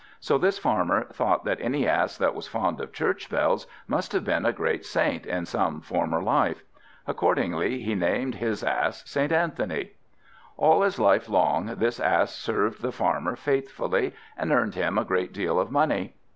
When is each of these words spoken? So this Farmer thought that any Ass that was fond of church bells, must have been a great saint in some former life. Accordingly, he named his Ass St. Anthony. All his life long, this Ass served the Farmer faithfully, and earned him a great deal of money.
So 0.19 0.39
this 0.39 0.57
Farmer 0.57 1.03
thought 1.13 1.45
that 1.45 1.61
any 1.61 1.87
Ass 1.87 2.17
that 2.17 2.33
was 2.33 2.47
fond 2.47 2.81
of 2.81 2.91
church 2.91 3.29
bells, 3.29 3.67
must 3.87 4.13
have 4.13 4.23
been 4.25 4.47
a 4.47 4.51
great 4.51 4.83
saint 4.83 5.27
in 5.27 5.45
some 5.45 5.79
former 5.79 6.23
life. 6.23 6.63
Accordingly, 7.05 7.83
he 7.83 7.93
named 7.93 8.33
his 8.33 8.63
Ass 8.63 9.07
St. 9.07 9.31
Anthony. 9.31 9.91
All 10.57 10.81
his 10.81 10.97
life 10.97 11.29
long, 11.29 11.67
this 11.75 11.99
Ass 11.99 12.33
served 12.33 12.81
the 12.81 12.91
Farmer 12.91 13.35
faithfully, 13.35 14.15
and 14.35 14.51
earned 14.51 14.73
him 14.73 14.97
a 14.97 15.05
great 15.05 15.33
deal 15.33 15.59
of 15.59 15.69
money. 15.69 16.15